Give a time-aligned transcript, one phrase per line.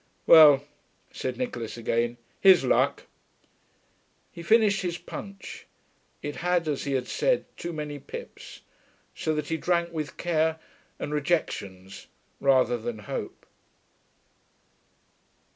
[0.25, 0.63] 'Well,'
[1.11, 3.03] said Nicholas again, 'here's luck!'
[4.31, 5.67] He finished his punch.
[6.23, 8.61] It had, as he had said, too many pips,
[9.13, 10.57] so that he drank with care
[10.97, 12.07] and rejections
[12.39, 13.45] rather than hope.